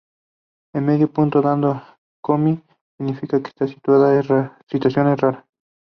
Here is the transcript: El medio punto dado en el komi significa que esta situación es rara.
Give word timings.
El 0.73 0.81
medio 0.81 1.13
punto 1.13 1.43
dado 1.43 1.55
en 1.57 1.77
el 1.77 1.81
komi 2.23 2.63
significa 2.97 3.39
que 3.39 3.49
esta 3.49 3.67
situación 3.67 5.07
es 5.09 5.19
rara. 5.21 5.45